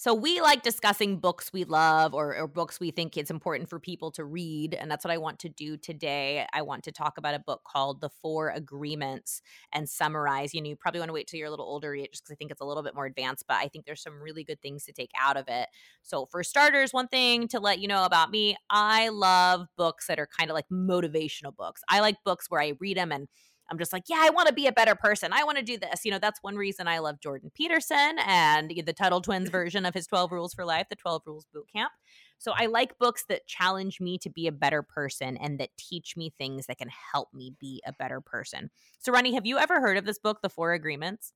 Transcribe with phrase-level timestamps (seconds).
[0.00, 3.78] So we like discussing books we love or, or, books we think it's important for
[3.78, 6.46] people to read, and that's what I want to do today.
[6.54, 9.42] I want to talk about a book called The Four Agreements
[9.74, 10.54] and summarize.
[10.54, 12.36] You know, you probably want to wait till you're a little older, just because I
[12.36, 14.86] think it's a little bit more advanced, but I think there's some really good things
[14.86, 15.68] to take out of it.
[16.02, 20.18] So for starters, one thing to let you know about me, I love books that
[20.18, 21.82] are kind of like motivational books.
[21.90, 23.28] I like books where I read them and
[23.70, 25.32] I'm just like, yeah, I want to be a better person.
[25.32, 26.04] I want to do this.
[26.04, 29.94] You know, that's one reason I love Jordan Peterson and the Tuttle Twins version of
[29.94, 31.92] his 12 Rules for Life, the 12 Rules Boot Camp.
[32.38, 36.16] So I like books that challenge me to be a better person and that teach
[36.16, 38.70] me things that can help me be a better person.
[38.98, 41.32] So, Ronni, have you ever heard of this book, The Four Agreements?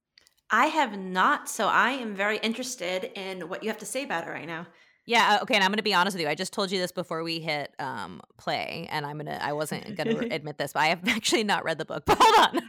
[0.51, 1.49] I have not.
[1.49, 4.67] So I am very interested in what you have to say about it right now.
[5.07, 5.37] Yeah.
[5.39, 5.55] Uh, okay.
[5.55, 6.29] And I'm going to be honest with you.
[6.29, 9.39] I just told you this before we hit um, play, and I'm gonna.
[9.41, 12.05] I wasn't going to admit this, but I have actually not read the book.
[12.07, 12.63] But hold on.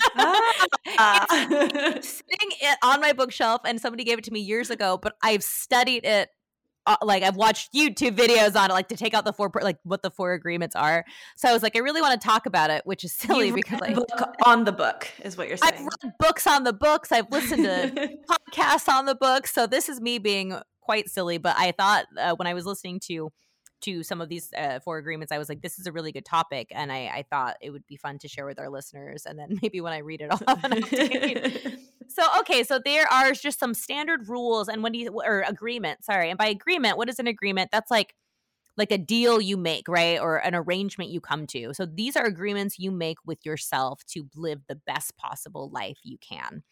[0.98, 1.26] Ah.
[2.02, 4.98] sitting it on my bookshelf, and somebody gave it to me years ago.
[5.02, 6.30] But I've studied it.
[6.88, 9.80] Uh, like I've watched YouTube videos on it, like to take out the four, like
[9.82, 11.04] what the four agreements are.
[11.36, 13.80] So I was like, I really want to talk about it, which is silly because
[13.80, 13.98] like
[14.46, 15.74] on the book is what you're saying.
[15.74, 17.12] I've read books on the books.
[17.12, 19.52] I've listened to podcasts on the books.
[19.52, 23.00] So this is me being quite silly, but I thought uh, when I was listening
[23.08, 23.32] to
[23.82, 26.26] to some of these uh, four agreements, I was like, this is a really good
[26.26, 29.26] topic, and I, I thought it would be fun to share with our listeners.
[29.26, 30.40] And then maybe when I read it all,
[32.08, 36.30] so okay, so there are just some standard rules, and when you or agreement, sorry,
[36.30, 37.70] and by agreement, what is an agreement?
[37.72, 38.16] That's like
[38.78, 40.20] like a deal you make, right?
[40.20, 41.74] Or an arrangement you come to.
[41.74, 46.18] So these are agreements you make with yourself to live the best possible life you
[46.18, 46.64] can.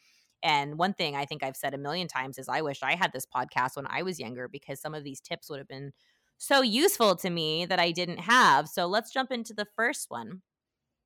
[0.43, 3.13] And one thing I think I've said a million times is I wish I had
[3.13, 5.93] this podcast when I was younger because some of these tips would have been
[6.37, 8.67] so useful to me that I didn't have.
[8.67, 10.41] So let's jump into the first one.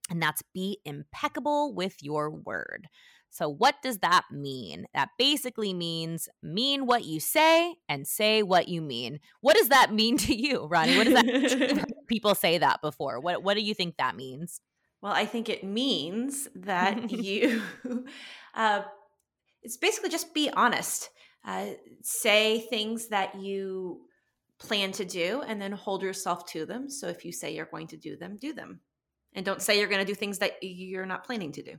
[0.09, 2.87] And that's be impeccable with your word.
[3.29, 4.85] So, what does that mean?
[4.93, 9.19] That basically means mean what you say and say what you mean.
[9.41, 10.97] What does that mean to you, Ronni?
[10.97, 13.19] What does that people say that before?
[13.19, 14.61] What what do you think that means?
[15.01, 17.61] Well, I think it means that you
[18.55, 18.81] uh,
[19.63, 21.09] it's basically just be honest.
[21.45, 21.67] Uh,
[22.01, 24.01] say things that you
[24.59, 26.89] plan to do and then hold yourself to them.
[26.89, 28.81] So if you say you're going to do them, do them.
[29.33, 31.75] And don't say you're going to do things that you're not planning to do.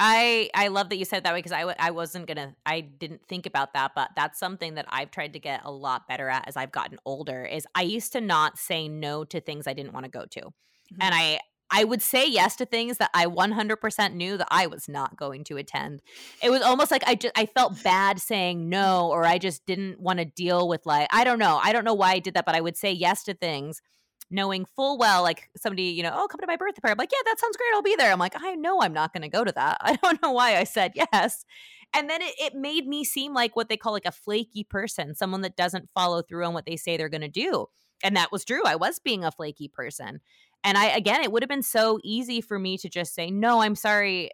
[0.00, 2.80] I I love that you said that way because I w- I wasn't gonna I
[2.80, 6.28] didn't think about that but that's something that I've tried to get a lot better
[6.28, 9.72] at as I've gotten older is I used to not say no to things I
[9.72, 11.00] didn't want to go to mm-hmm.
[11.00, 11.38] and I
[11.76, 15.42] I would say yes to things that I 100% knew that I was not going
[15.44, 16.02] to attend.
[16.40, 19.98] It was almost like I just I felt bad saying no or I just didn't
[19.98, 21.58] want to deal with like I don't know.
[21.60, 23.82] I don't know why I did that but I would say yes to things
[24.30, 26.92] knowing full well like somebody, you know, oh, come to my birthday party.
[26.92, 27.68] I'm like, "Yeah, that sounds great.
[27.74, 29.96] I'll be there." I'm like, "I know I'm not going to go to that." I
[29.96, 31.44] don't know why I said yes.
[31.92, 35.14] And then it, it made me seem like what they call like a flaky person,
[35.14, 37.66] someone that doesn't follow through on what they say they're going to do.
[38.02, 38.62] And that was true.
[38.64, 40.20] I was being a flaky person.
[40.64, 43.60] And I, again, it would have been so easy for me to just say, no,
[43.60, 44.30] I'm sorry.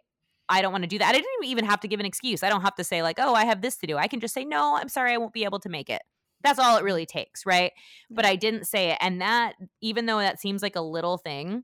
[0.49, 1.09] I don't want to do that.
[1.09, 2.41] I didn't even have to give an excuse.
[2.41, 3.97] I don't have to say, like, oh, I have this to do.
[3.97, 5.13] I can just say, no, I'm sorry.
[5.13, 6.01] I won't be able to make it.
[6.43, 7.45] That's all it really takes.
[7.45, 7.71] Right.
[8.09, 8.97] But I didn't say it.
[9.01, 11.63] And that, even though that seems like a little thing,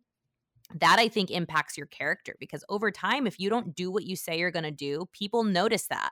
[0.76, 4.18] that I think impacts your character because over time, if you don't do what you
[4.18, 6.12] say you're going to do, people notice that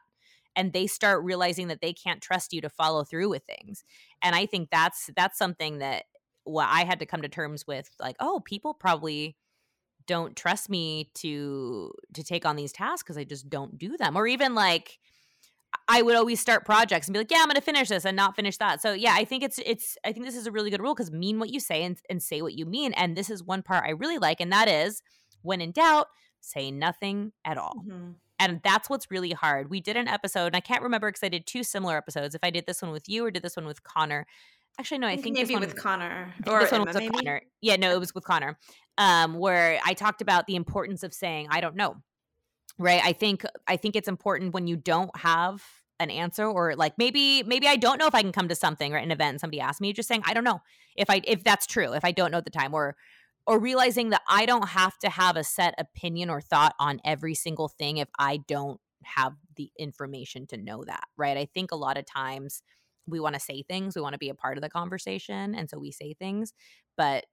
[0.55, 3.83] and they start realizing that they can't trust you to follow through with things
[4.21, 6.03] and i think that's that's something that
[6.45, 9.35] what I had to come to terms with like, oh, people probably
[10.07, 14.15] don't trust me to to take on these tasks because I just don't do them.
[14.15, 14.99] Or even like
[15.87, 18.15] I would always start projects and be like, yeah, I'm going to finish this and
[18.15, 18.81] not finish that.
[18.81, 21.11] So yeah, I think it's it's I think this is a really good rule because
[21.11, 22.93] mean what you say and, and say what you mean.
[22.93, 25.01] And this is one part I really like, and that is
[25.41, 26.07] when in doubt,
[26.41, 27.83] say nothing at all.
[27.85, 28.11] Mm-hmm.
[28.37, 29.69] And that's what's really hard.
[29.69, 32.35] We did an episode, and I can't remember because I did two similar episodes.
[32.35, 34.27] If I did this one with you or did this one with Connor,
[34.79, 37.11] Actually, no, I think maybe one, with Connor or this one Emma, was with?
[37.13, 37.41] Connor.
[37.61, 38.57] Yeah, no, it was with Connor.
[38.97, 41.95] Um, where I talked about the importance of saying I don't know.
[42.77, 43.01] Right.
[43.03, 45.63] I think I think it's important when you don't have
[45.99, 48.93] an answer or like maybe maybe I don't know if I can come to something
[48.93, 50.61] or an event and somebody asked me just saying I don't know
[50.97, 52.97] if I if that's true if I don't know at the time or
[53.47, 57.33] or realizing that I don't have to have a set opinion or thought on every
[57.33, 61.77] single thing if I don't have the information to know that right I think a
[61.77, 62.61] lot of times
[63.07, 65.69] we want to say things, we want to be a part of the conversation, and
[65.69, 66.53] so we say things,
[66.97, 67.25] but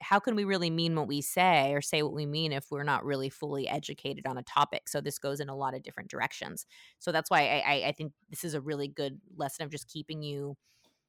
[0.00, 2.84] how can we really mean what we say or say what we mean if we're
[2.84, 4.88] not really fully educated on a topic?
[4.88, 6.66] So this goes in a lot of different directions.
[6.98, 9.88] So that's why I, I, I think this is a really good lesson of just
[9.88, 10.56] keeping you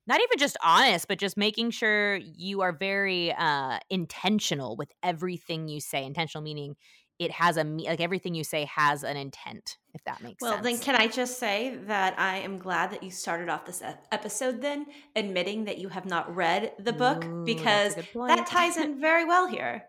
[0.08, 5.68] not even just honest, but just making sure you are very uh, intentional with everything
[5.68, 6.04] you say.
[6.04, 6.76] Intentional meaning
[7.20, 9.78] it has a like everything you say has an intent.
[9.94, 10.64] If that makes well, sense.
[10.64, 13.84] Well, then can I just say that I am glad that you started off this
[14.12, 14.86] episode then
[15.16, 19.48] admitting that you have not read the book Ooh, because that ties in very well
[19.48, 19.84] here.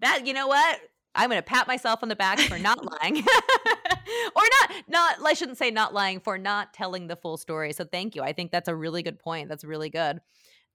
[0.00, 0.80] That you know what
[1.14, 3.18] I'm going to pat myself on the back for not lying.
[4.36, 7.72] or not not I shouldn't say not lying for not telling the full story.
[7.72, 8.22] So thank you.
[8.22, 9.48] I think that's a really good point.
[9.48, 10.20] That's really good.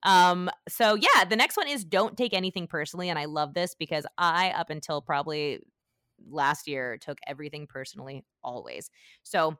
[0.02, 3.74] Um so yeah, the next one is don't take anything personally and I love this
[3.74, 5.60] because I up until probably
[6.28, 8.90] last year took everything personally always.
[9.22, 9.56] So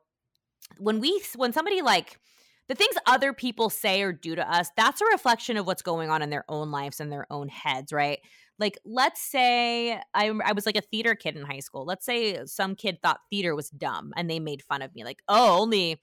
[0.77, 2.19] when we when somebody like
[2.67, 6.09] the things other people say or do to us, that's a reflection of what's going
[6.09, 8.19] on in their own lives and their own heads, right?
[8.59, 11.83] Like, let's say I, I was like a theater kid in high school.
[11.83, 15.21] Let's say some kid thought theater was dumb and they made fun of me, like,
[15.27, 15.99] oh, only,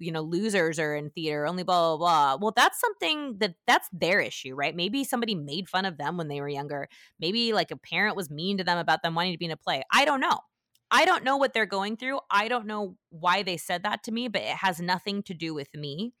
[0.00, 2.38] you know, losers are in theater, only blah, blah, blah.
[2.40, 4.74] Well, that's something that that's their issue, right?
[4.74, 6.88] Maybe somebody made fun of them when they were younger.
[7.18, 9.56] Maybe like a parent was mean to them about them wanting to be in a
[9.56, 9.82] play.
[9.92, 10.38] I don't know.
[10.90, 12.18] I don't know what they're going through.
[12.30, 15.54] I don't know why they said that to me, but it has nothing to do
[15.54, 16.14] with me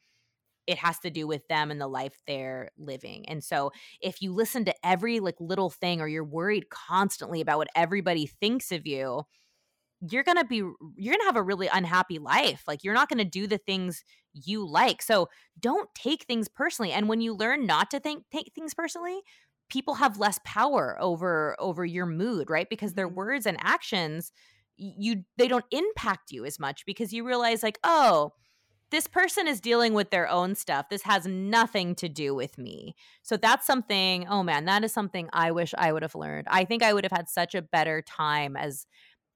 [0.70, 3.28] it has to do with them and the life they're living.
[3.28, 7.58] And so if you listen to every like little thing or you're worried constantly about
[7.58, 9.22] what everybody thinks of you,
[10.00, 12.62] you're going to be you're going to have a really unhappy life.
[12.66, 15.02] Like you're not going to do the things you like.
[15.02, 16.92] So don't take things personally.
[16.92, 19.20] And when you learn not to think take things personally,
[19.68, 22.68] people have less power over over your mood, right?
[22.68, 23.16] Because their mm-hmm.
[23.16, 24.32] words and actions
[24.76, 28.32] you they don't impact you as much because you realize like, "Oh,
[28.90, 30.88] this person is dealing with their own stuff.
[30.88, 32.96] This has nothing to do with me.
[33.22, 36.48] So that's something, oh man, that is something I wish I would have learned.
[36.50, 38.86] I think I would have had such a better time as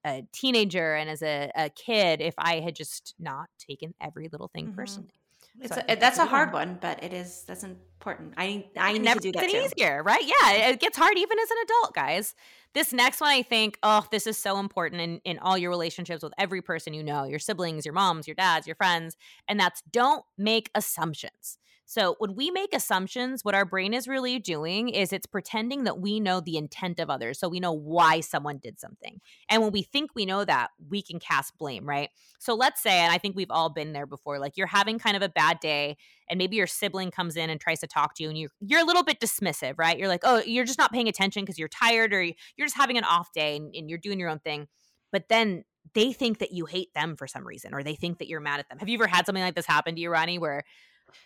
[0.05, 4.49] a teenager and as a, a kid if I had just not taken every little
[4.49, 4.77] thing mm-hmm.
[4.77, 5.15] personally.
[5.61, 8.35] It's so a, that's a hard one, but it is that's important.
[8.37, 9.56] I I need to do that too.
[9.56, 10.23] easier, right?
[10.23, 12.35] Yeah, it gets hard even as an adult, guys.
[12.75, 16.25] This next one, I think, oh, this is so important in, in all your relationships
[16.25, 19.17] with every person you know, your siblings, your moms, your dads, your friends.
[19.47, 21.59] And that's don't make assumptions.
[21.87, 26.01] So, when we make assumptions, what our brain is really doing is it's pretending that
[26.01, 27.39] we know the intent of others.
[27.39, 29.21] So, we know why someone did something.
[29.51, 32.09] And when we think we know that, we can cast blame, right?
[32.39, 35.17] So, let's say, and I think we've all been there before, like you're having kind
[35.17, 35.97] of a bad day,
[36.29, 38.81] and maybe your sibling comes in and tries to talk to you, and you're, you're
[38.81, 39.99] a little bit dismissive, right?
[39.99, 42.97] You're like, oh, you're just not paying attention because you're tired or you're just having
[42.97, 44.69] an off day and, and you're doing your own thing.
[45.13, 48.29] But then they think that you hate them for some reason or they think that
[48.29, 48.79] you're mad at them.
[48.79, 50.65] Have you ever had something like this happen to you, Ronni, where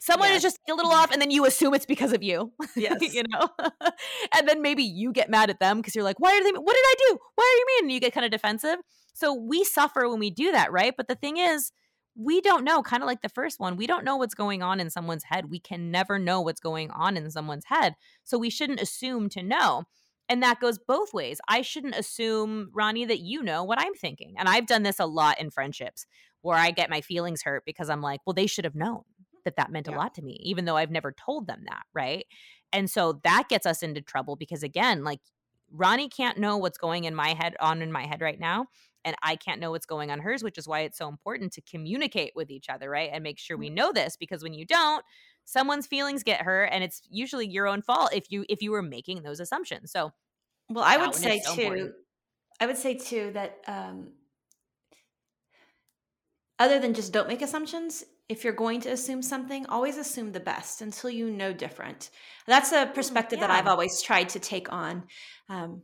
[0.00, 0.38] Someone yes.
[0.38, 2.52] is just a little off, and then you assume it's because of you.
[2.76, 3.48] Yes, you know,
[4.38, 6.50] and then maybe you get mad at them because you're like, "Why are they?
[6.50, 7.18] What did I do?
[7.34, 8.76] Why are you mean?" And you get kind of defensive.
[9.14, 10.94] So we suffer when we do that, right?
[10.96, 11.72] But the thing is,
[12.14, 12.82] we don't know.
[12.82, 15.50] Kind of like the first one, we don't know what's going on in someone's head.
[15.50, 19.42] We can never know what's going on in someone's head, so we shouldn't assume to
[19.42, 19.84] know.
[20.28, 21.40] And that goes both ways.
[21.48, 24.34] I shouldn't assume, Ronni, that you know what I'm thinking.
[24.36, 26.06] And I've done this a lot in friendships
[26.42, 29.02] where I get my feelings hurt because I'm like, well, they should have known
[29.44, 29.96] that that meant yeah.
[29.96, 31.84] a lot to me, even though I've never told them that.
[31.94, 32.26] Right.
[32.72, 35.20] And so that gets us into trouble because, again, like
[35.74, 38.66] Ronni can't know what's going in my head on in my head right now.
[39.04, 41.62] And I can't know what's going on hers, which is why it's so important to
[41.62, 43.10] communicate with each other, right?
[43.12, 43.76] And make sure we mm-hmm.
[43.76, 45.04] know this because when you don't,
[45.44, 48.82] someone's feelings get hurt and it's usually your own fault if you if you were
[48.82, 49.90] making those assumptions.
[49.90, 50.12] So
[50.68, 51.92] well, I would say so too, important.
[52.60, 54.08] I would say too that um
[56.58, 60.40] other than just don't make assumptions, if you're going to assume something, always assume the
[60.40, 62.10] best until you know different.
[62.46, 63.46] That's a mm, perspective yeah.
[63.46, 65.04] that I've always tried to take on.
[65.48, 65.82] Um,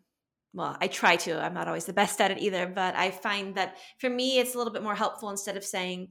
[0.53, 1.43] well, I try to.
[1.43, 4.55] I'm not always the best at it either, but I find that for me, it's
[4.55, 6.09] a little bit more helpful instead of saying,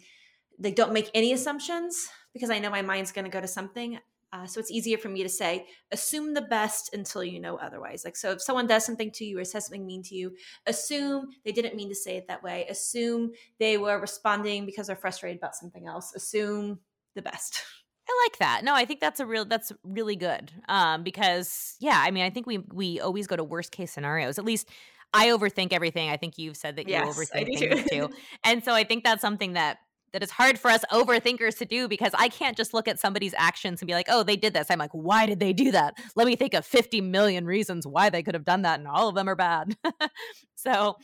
[0.59, 3.99] they don't make any assumptions because I know my mind's going to go to something.
[4.33, 8.03] Uh, so it's easier for me to say, assume the best until you know otherwise.
[8.03, 10.35] Like, so if someone does something to you or says something mean to you,
[10.65, 12.65] assume they didn't mean to say it that way.
[12.67, 16.13] Assume they were responding because they're frustrated about something else.
[16.15, 16.79] Assume
[17.13, 17.61] the best.
[18.09, 18.63] I like that.
[18.63, 20.51] No, I think that's a real that's really good.
[20.67, 24.37] Um, because yeah, I mean, I think we we always go to worst case scenarios.
[24.37, 24.67] At least
[25.13, 26.09] I overthink everything.
[26.09, 28.09] I think you've said that you yes, overthink things too.
[28.43, 29.77] and so I think that's something that
[30.13, 33.33] that is hard for us overthinkers to do because I can't just look at somebody's
[33.35, 34.67] actions and be like, oh, they did this.
[34.69, 35.95] I'm like, why did they do that?
[36.15, 39.09] Let me think of 50 million reasons why they could have done that, and all
[39.09, 39.75] of them are bad.
[40.55, 40.95] so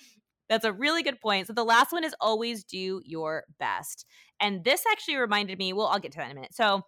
[0.48, 1.48] that's a really good point.
[1.48, 4.06] So the last one is always do your best.
[4.40, 6.56] And this actually reminded me, well, I'll get to that in a minute.
[6.56, 6.84] So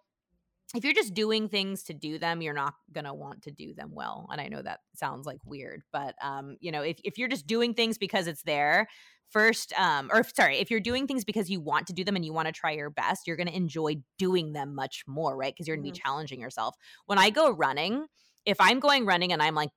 [0.74, 3.74] if you're just doing things to do them, you're not going to want to do
[3.74, 4.28] them well.
[4.32, 7.46] And I know that sounds like weird, but um, you know, if if you're just
[7.46, 8.88] doing things because it's there,
[9.32, 12.26] first um or sorry, if you're doing things because you want to do them and
[12.26, 15.54] you want to try your best, you're going to enjoy doing them much more, right?
[15.54, 15.96] Because you're going to mm-hmm.
[15.96, 16.76] be challenging yourself.
[17.06, 18.06] When I go running,
[18.46, 19.72] if I'm going running and I'm like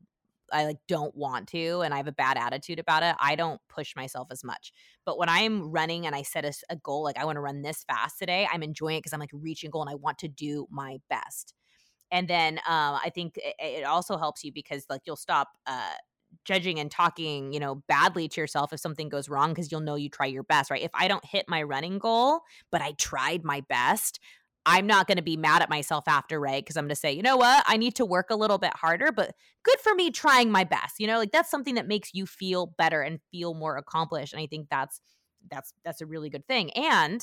[0.53, 3.61] I like don't want to and I have a bad attitude about it, I don't
[3.69, 4.73] push myself as much.
[5.05, 7.63] But when I'm running and I set a, a goal, like I want to run
[7.63, 10.19] this fast today, I'm enjoying it because I'm like reaching a goal and I want
[10.19, 11.55] to do my best.
[12.11, 15.95] And then um, I think it, it, also helps you because like you'll stop uh,
[16.45, 19.95] judging and talking, you know, badly to yourself if something goes wrong because you'll know
[19.95, 20.83] you try your best, right?
[20.83, 24.21] If I don't hit my running goal, but I tried my best,
[24.67, 26.65] I'm not going to be mad at myself after, right?
[26.65, 27.65] Because I'm going to say, you know what?
[27.67, 30.99] I need to work a little bit harder, but good for me trying my best.
[30.99, 34.33] You know, like that's something that makes you feel better and feel more accomplished.
[34.33, 35.01] And I think that's
[35.51, 36.71] that's that's a really good thing.
[36.73, 37.23] And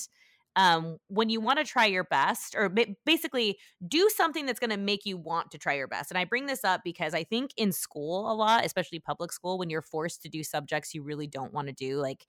[0.55, 2.73] um, when you want to try your best, or
[3.05, 6.11] basically do something that's going to make you want to try your best.
[6.11, 9.57] And I bring this up because I think in school a lot, especially public school,
[9.57, 12.27] when you're forced to do subjects you really don't want to do, like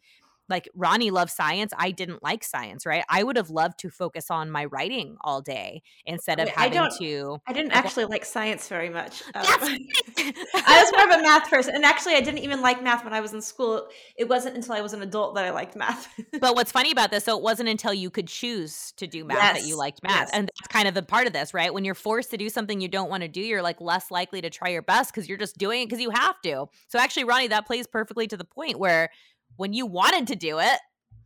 [0.48, 1.72] like Ronni loves science.
[1.76, 3.04] I didn't like science, right?
[3.08, 6.88] I would have loved to focus on my writing all day instead of having I
[6.98, 7.38] to.
[7.46, 9.22] I didn't actually like science very much.
[9.34, 9.44] Um,
[10.18, 13.12] I was more of a math person, and actually, I didn't even like math when
[13.12, 13.88] I was in school.
[14.16, 16.08] It wasn't until I was an adult that I liked math.
[16.40, 19.38] but what's funny about this, so it wasn't until you could choose to do math
[19.38, 19.60] yes.
[19.60, 20.30] that you liked math, yes.
[20.32, 21.72] and that's kind of the part of this, right?
[21.74, 24.40] When you're forced to do something you don't want to do, you're like less likely
[24.42, 26.66] to try your best because you're just doing it because you have to.
[26.88, 29.10] So actually, Ronni, that plays perfectly to the point where
[29.56, 30.78] when you wanted to do it,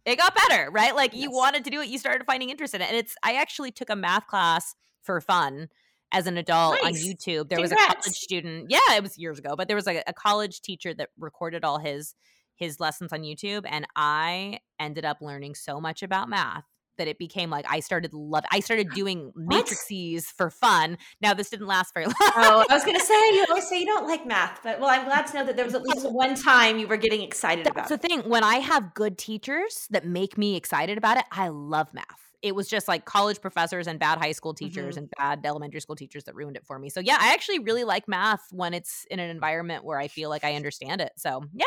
[0.05, 0.95] it got better, right?
[0.95, 1.23] Like yes.
[1.23, 2.89] you wanted to do it, you started finding interest in it.
[2.89, 5.69] And it's I actually took a math class for fun
[6.13, 6.85] as an adult nice.
[6.85, 7.49] on YouTube.
[7.49, 7.61] There Congrats.
[7.61, 8.67] was a college student.
[8.69, 11.79] Yeah, it was years ago, but there was like a college teacher that recorded all
[11.79, 12.15] his
[12.57, 16.65] his lessons on YouTube and I ended up learning so much about math
[16.99, 20.99] that it became like I started love I started doing matrices for fun.
[21.21, 22.15] Now this didn't last very long.
[22.39, 25.05] Oh, I was gonna say you always say you don't like math, but well, I'm
[25.05, 27.73] glad to know that there was at least one time you were getting excited That's
[27.73, 27.89] about.
[27.89, 28.29] That's the thing.
[28.29, 32.05] When I have good teachers that make me excited about it, I love math.
[32.43, 35.05] It was just like college professors and bad high school teachers mm-hmm.
[35.05, 36.91] and bad elementary school teachers that ruined it for me.
[36.91, 40.29] So yeah, I actually really like math when it's in an environment where I feel
[40.29, 41.13] like I understand it.
[41.17, 41.65] So yeah.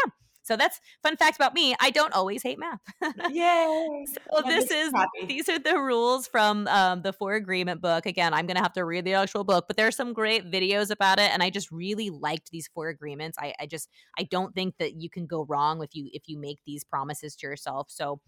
[0.50, 1.76] So that's fun fact about me.
[1.80, 2.80] I don't always hate math.
[3.30, 4.06] Yay!
[4.08, 5.28] so this is happy.
[5.28, 8.08] these are the rules from um, the Four Agreement book.
[8.08, 11.20] Again, I'm gonna have to read the actual book, but there's some great videos about
[11.20, 13.38] it, and I just really liked these four agreements.
[13.40, 16.40] I, I just I don't think that you can go wrong if you if you
[16.40, 17.92] make these promises to yourself.
[17.92, 18.20] So.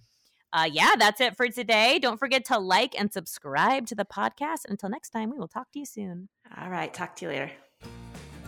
[0.53, 1.97] Uh, yeah, that's it for today.
[1.97, 4.65] Don't forget to like and subscribe to the podcast.
[4.67, 6.27] Until next time, we will talk to you soon.
[6.59, 6.93] All right.
[6.93, 7.51] Talk to you later.